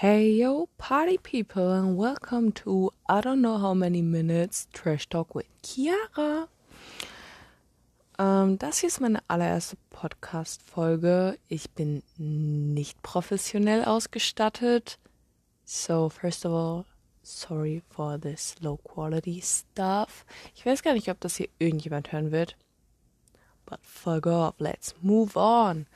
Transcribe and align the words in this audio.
Hey 0.00 0.32
yo, 0.32 0.68
party 0.76 1.16
people, 1.16 1.72
and 1.72 1.96
welcome 1.96 2.52
to 2.52 2.90
I 3.08 3.22
don't 3.22 3.40
know 3.40 3.56
how 3.56 3.72
many 3.72 4.02
minutes 4.02 4.68
Trash 4.74 5.08
Talk 5.08 5.34
with 5.34 5.46
Chiara. 5.62 6.48
Ähm, 8.18 8.58
das 8.58 8.80
hier 8.80 8.88
ist 8.88 9.00
meine 9.00 9.20
allererste 9.26 9.78
Podcast-Folge. 9.88 11.38
Ich 11.48 11.70
bin 11.70 12.02
nicht 12.18 13.00
professionell 13.00 13.86
ausgestattet. 13.86 14.98
So, 15.64 16.10
first 16.10 16.44
of 16.44 16.52
all, 16.52 16.84
sorry 17.22 17.82
for 17.88 18.20
this 18.20 18.56
low 18.60 18.76
quality 18.76 19.40
stuff. 19.40 20.26
Ich 20.54 20.66
weiß 20.66 20.82
gar 20.82 20.92
nicht, 20.92 21.08
ob 21.08 21.20
das 21.20 21.36
hier 21.36 21.48
irgendjemand 21.58 22.12
hören 22.12 22.32
wird. 22.32 22.54
But 23.64 23.80
fuck 23.82 24.26
off, 24.26 24.56
let's 24.58 24.94
move 25.00 25.38
on. 25.38 25.86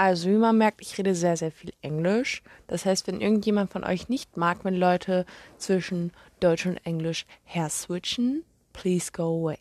Also, 0.00 0.30
wie 0.30 0.36
man 0.36 0.56
merkt, 0.56 0.80
ich 0.80 0.96
rede 0.96 1.14
sehr, 1.14 1.36
sehr 1.36 1.52
viel 1.52 1.74
Englisch. 1.82 2.42
Das 2.68 2.86
heißt, 2.86 3.06
wenn 3.06 3.20
irgendjemand 3.20 3.70
von 3.70 3.84
euch 3.84 4.08
nicht 4.08 4.38
mag, 4.38 4.64
wenn 4.64 4.74
Leute 4.74 5.26
zwischen 5.58 6.12
Deutsch 6.40 6.64
und 6.64 6.78
Englisch 6.86 7.26
her 7.44 7.68
switchen, 7.68 8.42
please 8.72 9.12
go 9.12 9.24
away. 9.24 9.58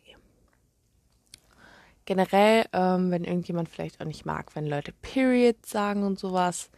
Generell, 2.06 2.64
ähm, 2.72 3.12
wenn 3.12 3.26
irgendjemand 3.26 3.68
vielleicht 3.68 4.00
auch 4.00 4.06
nicht 4.06 4.26
mag, 4.26 4.56
wenn 4.56 4.66
Leute 4.66 4.94
Period 5.02 5.66
sagen 5.66 6.04
und 6.04 6.18
sowas, 6.18 6.70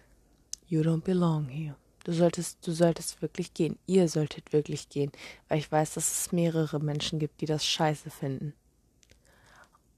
you 0.65 0.81
don't 0.81 1.03
belong 1.03 1.47
here. 1.47 1.75
Du 2.03 2.13
solltest, 2.13 2.65
du 2.65 2.71
solltest 2.71 3.21
wirklich 3.21 3.53
gehen. 3.53 3.77
Ihr 3.85 4.09
solltet 4.09 4.53
wirklich 4.53 4.89
gehen, 4.89 5.11
weil 5.49 5.59
ich 5.59 5.71
weiß, 5.71 5.93
dass 5.93 6.11
es 6.11 6.31
mehrere 6.31 6.79
Menschen 6.79 7.19
gibt, 7.19 7.41
die 7.41 7.45
das 7.45 7.63
scheiße 7.63 8.09
finden. 8.09 8.55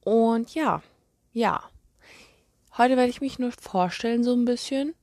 Und 0.02 0.54
ja, 0.54 0.84
ja. 1.32 1.64
Heute 2.76 2.98
werde 2.98 3.12
ich 3.12 3.22
mich 3.22 3.38
nur 3.38 3.52
vorstellen, 3.52 4.24
so 4.24 4.34
ein 4.34 4.46
bisschen. 4.46 4.96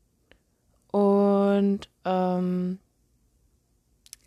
Und 0.90 1.88
ähm, 2.04 2.80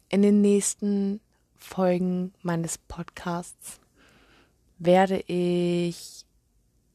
in 0.07 0.21
den 0.21 0.39
nächsten 0.39 1.19
Folgen 1.57 2.33
meines 2.41 2.77
Podcasts 2.77 3.81
werde 4.77 5.19
ich 5.27 6.25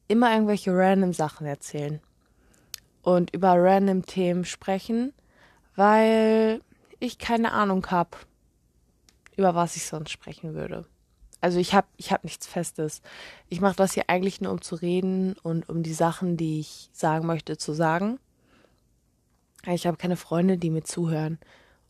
immer 0.07 0.33
irgendwelche 0.33 0.71
random 0.75 1.13
Sachen 1.13 1.45
erzählen 1.45 2.01
und 3.03 3.31
über 3.31 3.53
random 3.55 4.07
Themen 4.07 4.43
sprechen, 4.43 5.13
weil 5.75 6.61
ich 6.99 7.19
keine 7.19 7.51
Ahnung 7.51 7.85
habe, 7.91 8.17
über 9.37 9.53
was 9.53 9.75
ich 9.75 9.85
sonst 9.85 10.09
sprechen 10.09 10.55
würde. 10.55 10.87
Also 11.41 11.59
ich 11.59 11.73
habe 11.73 11.87
ich 11.97 12.11
hab 12.11 12.23
nichts 12.23 12.47
Festes. 12.47 13.01
Ich 13.47 13.61
mache 13.61 13.75
das 13.75 13.93
hier 13.93 14.03
eigentlich 14.07 14.41
nur, 14.41 14.51
um 14.51 14.61
zu 14.61 14.75
reden 14.75 15.35
und 15.41 15.69
um 15.69 15.83
die 15.83 15.93
Sachen, 15.93 16.37
die 16.37 16.59
ich 16.59 16.89
sagen 16.91 17.25
möchte, 17.25 17.57
zu 17.57 17.73
sagen. 17.73 18.19
Ich 19.67 19.87
habe 19.87 19.97
keine 19.97 20.17
Freunde, 20.17 20.57
die 20.57 20.69
mir 20.69 20.83
zuhören. 20.83 21.39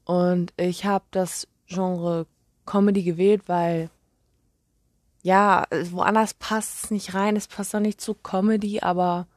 Und 0.05 0.53
ich 0.57 0.85
habe 0.85 1.05
das 1.11 1.47
Genre 1.67 2.25
Comedy 2.65 3.03
gewählt, 3.03 3.43
weil 3.47 3.89
ja, 5.21 5.65
woanders 5.91 6.33
passt 6.33 6.85
es 6.85 6.91
nicht 6.91 7.13
rein. 7.13 7.35
Es 7.35 7.47
passt 7.47 7.75
auch 7.75 7.79
nicht 7.79 8.01
zu 8.01 8.13
Comedy, 8.13 8.79
aber 8.79 9.27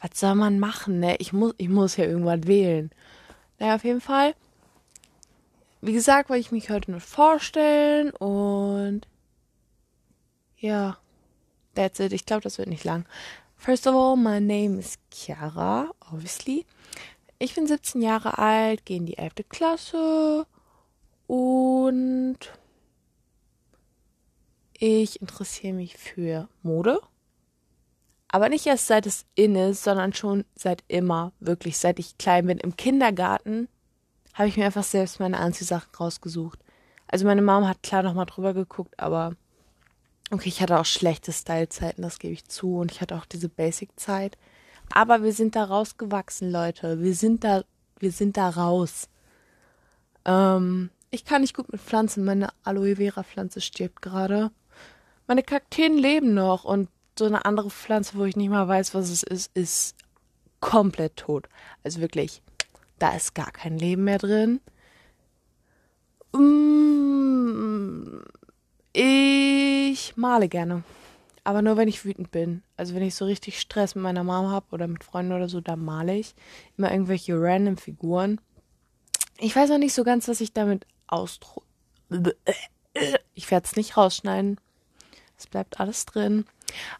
was 0.00 0.20
soll 0.20 0.34
man 0.34 0.58
machen, 0.58 1.00
ne? 1.00 1.16
Ich 1.16 1.32
muss, 1.32 1.54
ich 1.56 1.68
muss 1.68 1.96
ja 1.96 2.04
irgendwas 2.04 2.46
wählen. 2.46 2.90
Naja, 3.58 3.76
auf 3.76 3.84
jeden 3.84 4.00
Fall 4.00 4.34
wie 5.86 5.92
gesagt, 5.92 6.30
wollte 6.30 6.40
ich 6.40 6.52
mich 6.52 6.70
heute 6.70 6.90
nur 6.90 7.00
vorstellen 7.00 8.10
und 8.10 9.02
ja, 10.56 10.96
that's 11.74 12.00
it. 12.00 12.12
Ich 12.12 12.24
glaube, 12.24 12.42
das 12.42 12.56
wird 12.56 12.68
nicht 12.68 12.84
lang. 12.84 13.04
First 13.56 13.86
of 13.86 13.94
all, 13.94 14.16
my 14.16 14.40
name 14.40 14.78
is 14.78 14.98
Chiara, 15.10 15.90
obviously. 16.10 16.64
Ich 17.38 17.54
bin 17.54 17.66
17 17.66 18.00
Jahre 18.00 18.38
alt, 18.38 18.86
gehe 18.86 18.96
in 18.96 19.06
die 19.06 19.18
11. 19.18 19.34
Klasse 19.50 20.46
und 21.26 22.38
ich 24.78 25.20
interessiere 25.20 25.74
mich 25.74 25.96
für 25.96 26.48
Mode. 26.62 27.00
Aber 28.28 28.48
nicht 28.48 28.66
erst 28.66 28.86
seit 28.86 29.06
es 29.06 29.26
in 29.34 29.54
ist, 29.54 29.84
sondern 29.84 30.14
schon 30.14 30.44
seit 30.56 30.82
immer, 30.88 31.32
wirklich 31.40 31.76
seit 31.78 31.98
ich 31.98 32.16
klein 32.18 32.46
bin. 32.46 32.58
Im 32.58 32.76
Kindergarten 32.76 33.68
habe 34.34 34.48
ich 34.48 34.56
mir 34.56 34.66
einfach 34.66 34.84
selbst 34.84 35.20
meine 35.20 35.38
Anziehsachen 35.38 35.94
rausgesucht. 35.98 36.58
Also 37.06 37.26
meine 37.26 37.42
Mom 37.42 37.66
hat 37.66 37.82
klar 37.82 38.02
nochmal 38.02 38.26
drüber 38.26 38.52
geguckt, 38.54 38.98
aber 38.98 39.36
okay, 40.30 40.48
ich 40.48 40.60
hatte 40.60 40.78
auch 40.78 40.84
schlechte 40.84 41.32
Stylezeiten, 41.32 42.02
das 42.02 42.18
gebe 42.18 42.34
ich 42.34 42.44
zu. 42.46 42.78
Und 42.78 42.92
ich 42.92 43.00
hatte 43.00 43.16
auch 43.16 43.26
diese 43.26 43.48
Basic-Zeit. 43.48 44.36
Aber 44.92 45.22
wir 45.22 45.32
sind 45.32 45.56
da 45.56 45.64
rausgewachsen, 45.64 46.50
Leute. 46.50 47.00
Wir 47.00 47.14
sind 47.14 47.44
da, 47.44 47.64
wir 47.98 48.12
sind 48.12 48.36
da 48.36 48.50
raus. 48.50 49.08
Ähm, 50.24 50.90
ich 51.10 51.24
kann 51.24 51.42
nicht 51.42 51.56
gut 51.56 51.70
mit 51.72 51.80
Pflanzen. 51.80 52.24
Meine 52.24 52.50
Aloe 52.64 52.96
Vera 52.96 53.22
Pflanze 53.22 53.60
stirbt 53.60 54.02
gerade. 54.02 54.50
Meine 55.26 55.42
Kakteen 55.42 55.96
leben 55.96 56.34
noch 56.34 56.64
und 56.64 56.88
so 57.18 57.24
eine 57.24 57.44
andere 57.44 57.70
Pflanze, 57.70 58.18
wo 58.18 58.24
ich 58.24 58.36
nicht 58.36 58.50
mal 58.50 58.66
weiß, 58.66 58.94
was 58.94 59.08
es 59.08 59.22
ist, 59.22 59.56
ist 59.56 59.96
komplett 60.60 61.16
tot. 61.16 61.48
Also 61.82 62.00
wirklich 62.00 62.42
da 62.98 63.14
ist 63.14 63.34
gar 63.34 63.50
kein 63.50 63.78
Leben 63.78 64.04
mehr 64.04 64.18
drin. 64.18 64.60
Mm, 66.32 68.20
ich 68.92 70.16
male 70.16 70.48
gerne. 70.48 70.82
Aber 71.44 71.60
nur 71.60 71.76
wenn 71.76 71.88
ich 71.88 72.04
wütend 72.04 72.30
bin. 72.30 72.62
Also 72.76 72.94
wenn 72.94 73.02
ich 73.02 73.14
so 73.14 73.26
richtig 73.26 73.60
Stress 73.60 73.94
mit 73.94 74.02
meiner 74.02 74.24
Mom 74.24 74.50
habe 74.50 74.66
oder 74.70 74.86
mit 74.86 75.04
Freunden 75.04 75.32
oder 75.32 75.48
so, 75.48 75.60
dann 75.60 75.84
male 75.84 76.16
ich 76.16 76.34
immer 76.78 76.90
irgendwelche 76.90 77.34
random 77.38 77.76
Figuren. 77.76 78.40
Ich 79.38 79.54
weiß 79.54 79.68
noch 79.68 79.78
nicht 79.78 79.92
so 79.92 80.04
ganz, 80.04 80.26
was 80.28 80.40
ich 80.40 80.52
damit 80.52 80.86
ausdrücke. 81.06 81.66
Ich 83.34 83.50
werde 83.50 83.66
es 83.66 83.76
nicht 83.76 83.96
rausschneiden. 83.96 84.58
Es 85.36 85.46
bleibt 85.46 85.80
alles 85.80 86.06
drin. 86.06 86.46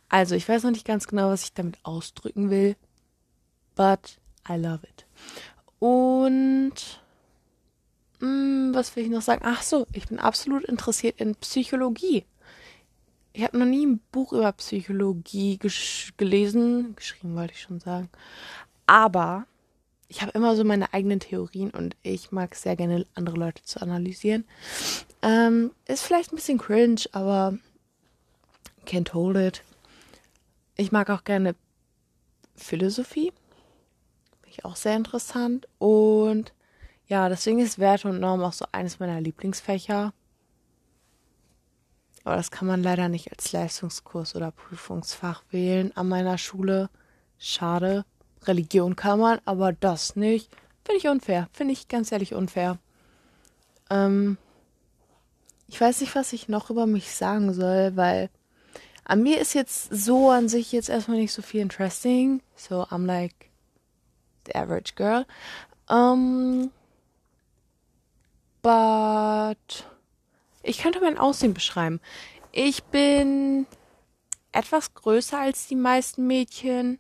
Also 0.08 0.34
ich 0.34 0.48
weiß 0.48 0.64
noch 0.64 0.72
nicht 0.72 0.86
ganz 0.86 1.06
genau, 1.06 1.30
was 1.30 1.44
ich 1.44 1.54
damit 1.54 1.78
ausdrücken 1.82 2.50
will. 2.50 2.76
But 3.74 4.18
I 4.48 4.56
love 4.56 4.80
it. 4.86 5.06
Und 5.84 6.72
mh, 8.20 8.26
hm, 8.26 8.70
was 8.74 8.96
will 8.96 9.04
ich 9.04 9.10
noch 9.10 9.20
sagen? 9.20 9.42
Ach 9.44 9.60
so, 9.60 9.86
ich 9.92 10.08
bin 10.08 10.18
absolut 10.18 10.64
interessiert 10.64 11.20
in 11.20 11.34
Psychologie. 11.34 12.24
Ich 13.34 13.42
habe 13.42 13.58
noch 13.58 13.66
nie 13.66 13.84
ein 13.84 14.00
Buch 14.10 14.32
über 14.32 14.50
Psychologie 14.52 15.58
gesch 15.58 16.14
gelesen, 16.16 16.96
geschrieben 16.96 17.36
wollte 17.36 17.52
ich 17.52 17.60
schon 17.60 17.80
sagen. 17.80 18.08
Aber 18.86 19.46
ich 20.08 20.22
habe 20.22 20.32
immer 20.32 20.56
so 20.56 20.64
meine 20.64 20.94
eigenen 20.94 21.20
Theorien 21.20 21.68
und 21.68 21.96
ich 22.02 22.32
mag 22.32 22.54
sehr 22.54 22.76
gerne 22.76 23.04
andere 23.14 23.36
Leute 23.36 23.62
zu 23.62 23.82
analysieren. 23.82 24.46
Ähm, 25.20 25.70
ist 25.84 26.02
vielleicht 26.02 26.32
ein 26.32 26.36
bisschen 26.36 26.56
cringe, 26.56 27.02
aber 27.12 27.58
can't 28.86 29.12
hold 29.12 29.36
it. 29.36 29.62
Ich 30.78 30.92
mag 30.92 31.10
auch 31.10 31.24
gerne 31.24 31.54
Philosophie 32.56 33.34
ich 34.54 34.64
auch 34.64 34.76
sehr 34.76 34.96
interessant. 34.96 35.68
Und 35.78 36.52
ja, 37.06 37.28
deswegen 37.28 37.58
ist 37.58 37.78
Werte 37.78 38.08
und 38.08 38.20
Norm 38.20 38.42
auch 38.42 38.52
so 38.52 38.66
eines 38.72 38.98
meiner 38.98 39.20
Lieblingsfächer. 39.20 40.12
Aber 42.24 42.36
das 42.36 42.50
kann 42.50 42.66
man 42.66 42.82
leider 42.82 43.08
nicht 43.08 43.30
als 43.30 43.52
Leistungskurs 43.52 44.34
oder 44.34 44.50
Prüfungsfach 44.50 45.42
wählen 45.50 45.94
an 45.94 46.08
meiner 46.08 46.38
Schule. 46.38 46.88
Schade. 47.38 48.04
Religion 48.44 48.96
kann 48.96 49.20
man, 49.20 49.40
aber 49.44 49.72
das 49.72 50.16
nicht. 50.16 50.50
Finde 50.84 50.98
ich 50.98 51.08
unfair. 51.08 51.48
Finde 51.52 51.72
ich 51.72 51.88
ganz 51.88 52.12
ehrlich 52.12 52.34
unfair. 52.34 52.78
Ähm, 53.90 54.38
ich 55.66 55.80
weiß 55.80 56.00
nicht, 56.00 56.14
was 56.14 56.32
ich 56.32 56.48
noch 56.48 56.70
über 56.70 56.86
mich 56.86 57.10
sagen 57.14 57.52
soll, 57.52 57.96
weil 57.96 58.30
an 59.04 59.22
mir 59.22 59.40
ist 59.40 59.54
jetzt 59.54 59.88
so 59.92 60.30
an 60.30 60.48
sich 60.48 60.72
jetzt 60.72 60.88
erstmal 60.88 61.18
nicht 61.18 61.32
so 61.32 61.42
viel 61.42 61.60
interesting. 61.60 62.42
So, 62.56 62.84
I'm 62.84 63.04
like, 63.04 63.50
the 64.46 64.54
average 64.54 64.94
girl. 64.94 65.26
Um, 65.88 66.70
but 68.62 69.84
ich 70.62 70.78
könnte 70.78 71.00
mein 71.00 71.18
Aussehen 71.18 71.54
beschreiben. 71.54 72.00
Ich 72.52 72.84
bin 72.84 73.66
etwas 74.52 74.94
größer 74.94 75.38
als 75.38 75.66
die 75.66 75.76
meisten 75.76 76.26
Mädchen, 76.26 76.98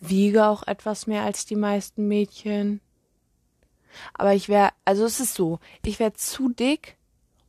wiege 0.00 0.46
auch 0.46 0.66
etwas 0.66 1.06
mehr 1.06 1.22
als 1.22 1.46
die 1.46 1.56
meisten 1.56 2.06
Mädchen. 2.06 2.80
Aber 4.12 4.34
ich 4.34 4.48
wäre, 4.48 4.70
also 4.84 5.04
es 5.04 5.20
ist 5.20 5.34
so, 5.34 5.58
ich 5.84 5.98
wäre 5.98 6.12
zu 6.12 6.48
dick, 6.50 6.96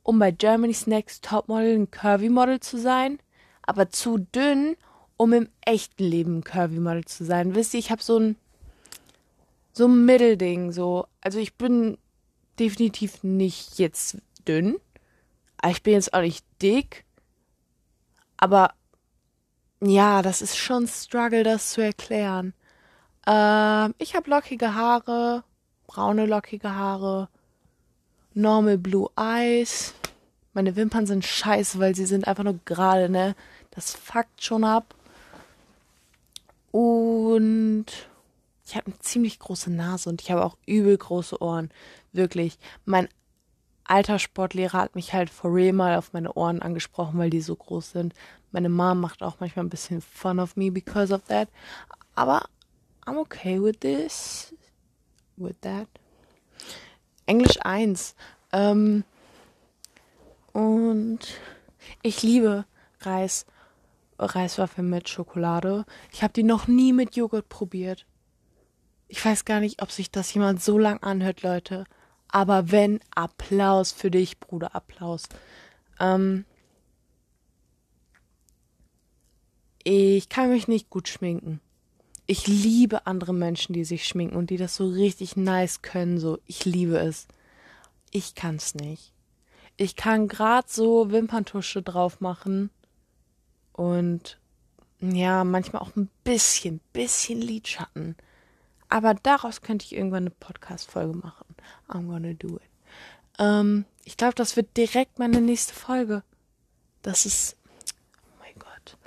um 0.04 0.20
bei 0.20 0.32
Germany's 0.32 0.88
Next 0.88 1.26
Topmodel 1.26 1.76
ein 1.76 1.92
Curvy 1.92 2.30
Model 2.30 2.60
zu 2.60 2.78
sein, 2.78 3.20
aber 3.64 3.90
zu 3.90 4.20
dünn, 4.20 4.78
um 5.18 5.34
im 5.34 5.50
echten 5.62 6.04
Leben 6.04 6.44
Curvy 6.44 6.80
Model 6.80 7.06
zu 7.06 7.26
sein. 7.26 7.56
Wisst 7.56 7.74
ihr, 7.74 7.80
ich 7.80 7.92
habe 7.92 8.04
so 8.04 8.20
ein 8.20 8.36
so 9.76 9.88
ein 9.88 10.06
Mittelding, 10.06 10.72
so. 10.72 11.08
Also 11.22 11.40
ich 11.40 11.56
bin 11.56 11.98
definitiv 12.60 13.24
nicht 13.24 13.78
jetzt 13.78 14.18
dünn, 14.48 14.78
ich 15.70 15.84
bin 15.84 15.94
jetzt 15.94 16.14
auch 16.14 16.22
nicht 16.22 16.46
dick. 16.62 17.06
Aber 18.38 18.74
ja, 19.82 20.22
das 20.22 20.42
ist 20.42 20.58
schon 20.58 20.88
Struggle, 20.88 21.44
das 21.44 21.72
zu 21.72 21.82
erklären. 21.82 22.54
Ähm, 23.28 23.94
ich 23.98 24.16
habe 24.16 24.30
lockige 24.30 24.76
Haare, 24.76 25.44
braune, 25.88 26.26
lockige 26.26 26.74
Haare, 26.74 27.30
normal 28.34 28.78
blue 28.78 29.10
eyes. 29.18 29.94
Meine 30.54 30.76
Wimpern 30.76 31.06
sind 31.06 31.26
scheiße, 31.26 31.80
weil 31.80 31.96
sie 31.96 32.06
sind 32.06 32.28
einfach 32.28 32.44
nur 32.44 32.60
gerade, 32.66 33.10
ne? 33.10 33.36
Das 33.72 33.92
fuckt 33.92 34.44
schon 34.44 34.64
ab. 34.64 34.96
Und 36.72 37.86
ich 38.66 38.76
habe 38.76 38.88
eine 38.88 39.00
ziemlich 39.00 39.40
große 39.40 39.72
Nase 39.72 40.10
und 40.10 40.22
ich 40.22 40.32
habe 40.32 40.44
auch 40.44 40.58
übel 40.66 40.98
große 40.98 41.42
Ohren. 41.42 41.70
Wirklich. 42.14 42.58
Mein 42.86 43.08
alter 43.84 44.18
Sportlehrer 44.18 44.80
hat 44.80 44.96
mich 44.96 45.14
halt 45.14 45.30
for 45.30 45.54
real 45.54 45.74
mal 45.74 45.96
auf 45.96 46.14
meine 46.14 46.34
Ohren 46.34 46.62
angesprochen, 46.62 47.20
weil 47.20 47.30
die 47.30 47.42
so 47.42 47.56
groß 47.56 47.92
sind. 47.92 48.14
Meine 48.52 48.70
Mom 48.70 49.00
macht 49.00 49.22
auch 49.22 49.40
manchmal 49.40 49.66
ein 49.66 49.70
bisschen 49.70 50.02
fun 50.02 50.40
of 50.40 50.56
me 50.56 50.72
because 50.72 51.14
of 51.14 51.24
that. 51.26 51.50
Aber 52.16 52.46
I'm 53.06 53.20
okay 53.20 53.62
with 53.62 53.80
this. 53.82 54.56
With 55.38 55.56
that. 55.62 55.88
Englisch 57.28 57.58
1. 57.62 58.16
Ähm, 58.52 59.04
und 60.54 61.20
ich 62.02 62.24
liebe 62.24 62.66
Reis. 63.02 63.46
Reiswaffeln 64.18 64.90
mit 64.90 65.10
Schokolade. 65.10 65.86
Ich 66.12 66.24
habe 66.24 66.32
die 66.32 66.44
noch 66.44 66.68
nie 66.68 66.94
mit 66.94 67.18
Joghurt 67.18 67.50
probiert. 67.50 68.06
Ich 69.08 69.24
weiß 69.24 69.46
gar 69.46 69.60
nicht, 69.60 69.82
ob 69.82 69.92
sich 69.92 70.12
das 70.12 70.34
jemand 70.34 70.62
so 70.62 70.78
lang 70.78 71.02
anhört, 71.04 71.44
Leute. 71.44 71.86
Aber 72.28 72.72
wenn, 72.72 73.00
Applaus 73.14 73.92
für 73.92 74.12
dich, 74.12 74.40
Bruder, 74.40 74.76
Applaus. 74.76 75.24
Ähm, 76.00 76.46
ich 79.84 80.30
kann 80.30 80.50
mich 80.50 80.68
nicht 80.68 80.90
gut 80.90 81.08
schminken. 81.08 81.62
Ich 82.28 82.48
liebe 82.48 83.06
andere 83.06 83.34
Menschen, 83.34 83.74
die 83.74 83.86
sich 83.86 84.08
schminken 84.08 84.36
und 84.36 84.50
die 84.50 84.58
das 84.58 84.76
so 84.76 84.88
richtig 84.88 85.36
nice 85.36 85.84
können. 85.84 86.20
So, 86.20 86.40
ich 86.48 86.66
liebe 86.66 86.98
es. 86.98 87.28
Ich 88.10 88.34
kann's 88.34 88.74
nicht. 88.74 89.14
Ich 89.78 89.96
kann 89.96 90.28
grad 90.28 90.70
so 90.70 91.12
Wimperntusche 91.12 91.84
drauf 91.84 92.22
machen 92.22 92.72
und 93.74 94.40
ja, 95.02 95.44
manchmal 95.44 95.82
auch 95.82 95.96
ein 95.96 96.10
bisschen, 96.24 96.80
bisschen 96.94 97.42
Lidschatten. 97.42 98.16
Aber 98.90 99.14
daraus 99.14 99.62
könnte 99.62 99.86
ich 99.86 99.96
irgendwann 99.96 100.24
eine 100.24 100.30
Podcast-Folge 100.30 101.18
machen. 101.18 101.56
I'm 101.88 102.08
gonna 102.08 102.34
do 102.34 102.58
it. 102.58 102.62
Ähm, 103.40 103.86
ich 104.04 104.18
glaube, 104.18 104.36
das 104.36 104.56
wird 104.56 104.78
direkt 104.78 105.20
meine 105.20 105.42
nächste 105.42 105.74
Folge. 105.74 106.24
Das 107.02 107.26
ist. 107.26 107.58
Oh 108.24 108.40
mein 108.40 108.56
Gott. 108.60 108.98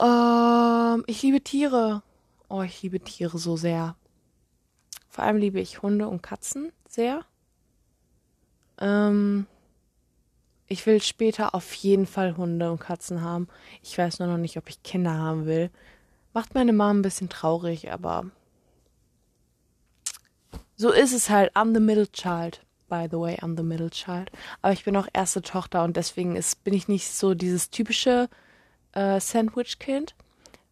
Ähm, 0.00 1.04
ich 1.06 1.22
liebe 1.22 1.40
Tiere. 1.40 2.02
Oh, 2.48 2.62
ich 2.62 2.82
liebe 2.82 3.00
Tiere 3.00 3.38
so 3.38 3.56
sehr. 3.56 3.96
Vor 5.08 5.24
allem 5.24 5.38
liebe 5.38 5.60
ich 5.60 5.82
Hunde 5.82 6.08
und 6.08 6.22
Katzen 6.22 6.72
sehr. 6.88 7.24
Ähm, 8.78 9.46
ich 10.68 10.84
will 10.86 11.00
später 11.02 11.54
auf 11.54 11.72
jeden 11.74 12.06
Fall 12.06 12.36
Hunde 12.36 12.70
und 12.70 12.80
Katzen 12.80 13.22
haben. 13.22 13.48
Ich 13.82 13.96
weiß 13.96 14.18
nur 14.18 14.28
noch 14.28 14.38
nicht, 14.38 14.56
ob 14.56 14.68
ich 14.68 14.82
Kinder 14.82 15.14
haben 15.14 15.46
will. 15.46 15.70
Macht 16.36 16.54
meine 16.54 16.74
Mom 16.74 16.98
ein 16.98 17.02
bisschen 17.02 17.30
traurig, 17.30 17.90
aber 17.90 18.26
so 20.76 20.92
ist 20.92 21.14
es 21.14 21.30
halt. 21.30 21.56
I'm 21.56 21.72
the 21.72 21.80
middle 21.80 22.12
child. 22.12 22.60
By 22.90 23.08
the 23.10 23.16
way, 23.16 23.36
I'm 23.36 23.56
the 23.56 23.62
middle 23.62 23.88
child. 23.88 24.30
Aber 24.60 24.74
ich 24.74 24.84
bin 24.84 24.98
auch 24.98 25.08
erste 25.14 25.40
Tochter 25.40 25.82
und 25.82 25.96
deswegen 25.96 26.36
ist, 26.36 26.62
bin 26.62 26.74
ich 26.74 26.88
nicht 26.88 27.10
so 27.10 27.32
dieses 27.32 27.70
typische 27.70 28.28
äh, 28.92 29.18
Sandwich-Kind. 29.18 30.14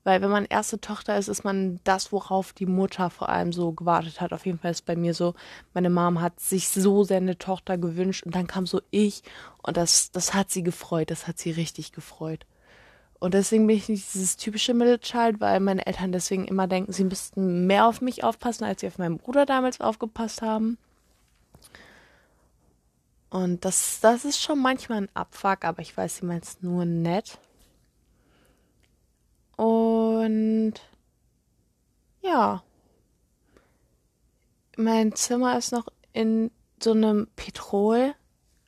Weil 0.02 0.20
wenn 0.20 0.28
man 0.28 0.44
erste 0.44 0.82
Tochter 0.82 1.16
ist, 1.16 1.28
ist 1.28 1.44
man 1.44 1.80
das, 1.84 2.12
worauf 2.12 2.52
die 2.52 2.66
Mutter 2.66 3.08
vor 3.08 3.30
allem 3.30 3.54
so 3.54 3.72
gewartet 3.72 4.20
hat. 4.20 4.34
Auf 4.34 4.44
jeden 4.44 4.58
Fall 4.58 4.72
ist 4.72 4.84
bei 4.84 4.96
mir 4.96 5.14
so, 5.14 5.32
meine 5.72 5.88
Mom 5.88 6.20
hat 6.20 6.40
sich 6.40 6.68
so 6.68 7.04
sehr 7.04 7.16
eine 7.16 7.38
Tochter 7.38 7.78
gewünscht 7.78 8.24
und 8.26 8.34
dann 8.34 8.46
kam 8.46 8.66
so 8.66 8.82
ich 8.90 9.22
und 9.62 9.78
das, 9.78 10.10
das 10.10 10.34
hat 10.34 10.50
sie 10.50 10.62
gefreut, 10.62 11.10
das 11.10 11.26
hat 11.26 11.38
sie 11.38 11.52
richtig 11.52 11.92
gefreut. 11.92 12.44
Und 13.24 13.32
deswegen 13.32 13.66
bin 13.66 13.78
ich 13.78 13.88
nicht 13.88 14.12
dieses 14.12 14.36
typische 14.36 14.74
Middle 14.74 15.00
Child, 15.00 15.40
weil 15.40 15.58
meine 15.58 15.86
Eltern 15.86 16.12
deswegen 16.12 16.44
immer 16.44 16.66
denken, 16.66 16.92
sie 16.92 17.04
müssten 17.04 17.66
mehr 17.66 17.86
auf 17.86 18.02
mich 18.02 18.22
aufpassen, 18.22 18.64
als 18.64 18.82
sie 18.82 18.86
auf 18.86 18.98
meinen 18.98 19.16
Bruder 19.16 19.46
damals 19.46 19.80
aufgepasst 19.80 20.42
haben. 20.42 20.76
Und 23.30 23.64
das, 23.64 24.00
das 24.02 24.26
ist 24.26 24.42
schon 24.42 24.60
manchmal 24.60 24.98
ein 24.98 25.08
Abfuck, 25.14 25.64
aber 25.64 25.80
ich 25.80 25.96
weiß, 25.96 26.16
sie 26.16 26.26
meint 26.26 26.44
es 26.44 26.60
nur 26.60 26.84
nett. 26.84 27.38
Und 29.56 30.74
ja, 32.20 32.62
mein 34.76 35.14
Zimmer 35.14 35.56
ist 35.56 35.72
noch 35.72 35.86
in 36.12 36.50
so 36.78 36.90
einem 36.90 37.28
Petrol, 37.36 38.14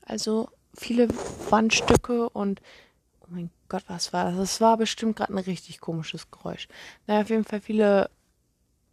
also 0.01 0.49
viele 0.73 1.09
Wandstücke 1.51 2.31
und 2.31 2.63
oh 3.29 3.35
mein 3.35 3.51
Gott, 3.69 3.85
was 3.89 4.13
war 4.13 4.25
das? 4.25 4.37
Das 4.37 4.61
war 4.61 4.77
bestimmt 4.77 5.17
gerade 5.17 5.33
ein 5.33 5.39
richtig 5.39 5.81
komisches 5.81 6.31
Geräusch. 6.31 6.69
Naja, 7.07 7.23
auf 7.23 7.31
jeden 7.31 7.45
Fall 7.45 7.61
viele 7.61 8.11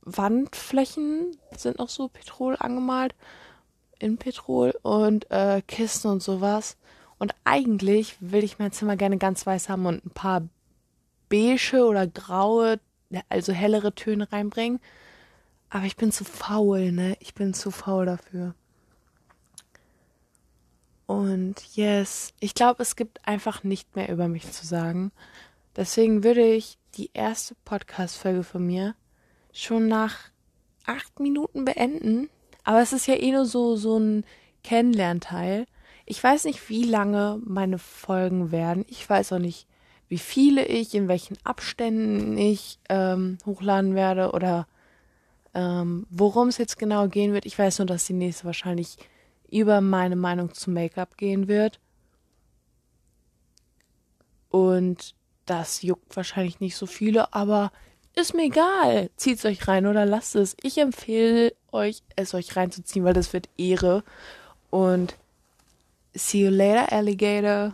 Wandflächen 0.01 1.37
sind 1.55 1.79
noch 1.79 1.89
so 1.89 2.07
Petrol 2.07 2.55
angemalt 2.59 3.15
in 3.99 4.17
Petrol 4.17 4.73
und 4.81 5.29
äh, 5.31 5.61
Kisten 5.65 6.09
und 6.09 6.21
sowas. 6.21 6.77
Und 7.19 7.33
eigentlich 7.45 8.17
will 8.19 8.43
ich 8.43 8.59
mein 8.59 8.73
Zimmer 8.73 8.97
gerne 8.97 9.17
ganz 9.17 9.45
weiß 9.45 9.69
haben 9.69 9.85
und 9.85 10.05
ein 10.05 10.09
paar 10.09 10.41
beige 11.29 11.85
oder 11.85 12.05
graue, 12.05 12.79
also 13.29 13.53
hellere 13.53 13.95
Töne 13.95 14.31
reinbringen. 14.31 14.79
Aber 15.69 15.85
ich 15.85 15.95
bin 15.95 16.11
zu 16.11 16.25
faul, 16.25 16.91
ne? 16.91 17.15
Ich 17.19 17.33
bin 17.33 17.53
zu 17.53 17.71
faul 17.71 18.05
dafür. 18.05 18.55
Und 21.05 21.55
yes, 21.75 22.33
ich 22.39 22.53
glaube, 22.53 22.81
es 22.81 22.95
gibt 22.95 23.27
einfach 23.27 23.63
nicht 23.63 23.95
mehr 23.95 24.09
über 24.09 24.27
mich 24.27 24.51
zu 24.51 24.65
sagen. 24.65 25.11
Deswegen 25.75 26.23
würde 26.23 26.43
ich 26.43 26.77
die 26.95 27.09
erste 27.13 27.55
Podcast-Folge 27.65 28.43
von 28.43 28.65
mir 28.65 28.95
schon 29.51 29.87
nach 29.87 30.15
acht 30.85 31.19
Minuten 31.19 31.65
beenden. 31.65 32.29
Aber 32.63 32.81
es 32.81 32.93
ist 32.93 33.07
ja 33.07 33.15
eh 33.15 33.31
nur 33.31 33.45
so, 33.45 33.75
so 33.75 33.97
ein 33.97 34.25
Kennenlernteil. 34.63 35.65
Ich 36.05 36.23
weiß 36.23 36.45
nicht, 36.45 36.69
wie 36.69 36.83
lange 36.83 37.39
meine 37.43 37.79
Folgen 37.79 38.51
werden. 38.51 38.85
Ich 38.87 39.09
weiß 39.09 39.33
auch 39.33 39.39
nicht, 39.39 39.67
wie 40.09 40.17
viele 40.17 40.65
ich, 40.65 40.93
in 40.93 41.07
welchen 41.07 41.37
Abständen 41.43 42.37
ich 42.37 42.79
ähm, 42.89 43.37
hochladen 43.45 43.95
werde 43.95 44.31
oder 44.31 44.67
ähm, 45.53 46.05
worum 46.09 46.49
es 46.49 46.57
jetzt 46.57 46.77
genau 46.77 47.07
gehen 47.07 47.33
wird. 47.33 47.45
Ich 47.45 47.57
weiß 47.57 47.79
nur, 47.79 47.85
dass 47.85 48.05
die 48.05 48.13
nächste 48.13 48.45
wahrscheinlich 48.45 48.97
über 49.53 49.81
meine 49.81 50.15
Meinung 50.15 50.53
zu 50.53 50.71
Make-up 50.71 51.17
gehen 51.17 51.47
wird. 51.47 51.79
Und 54.49 55.15
das 55.45 55.81
juckt 55.81 56.15
wahrscheinlich 56.15 56.59
nicht 56.59 56.75
so 56.75 56.85
viele, 56.85 57.33
aber 57.33 57.71
ist 58.15 58.33
mir 58.33 58.45
egal. 58.45 59.09
Zieht's 59.15 59.45
euch 59.45 59.67
rein 59.67 59.85
oder 59.85 60.05
lasst 60.05 60.35
es. 60.35 60.55
Ich 60.61 60.77
empfehle 60.77 61.53
euch, 61.71 62.01
es 62.15 62.33
euch 62.33 62.55
reinzuziehen, 62.55 63.05
weil 63.05 63.13
das 63.13 63.33
wird 63.33 63.49
Ehre. 63.57 64.03
Und 64.69 65.15
see 66.13 66.45
you 66.45 66.51
later, 66.51 66.91
Alligator. 66.91 67.73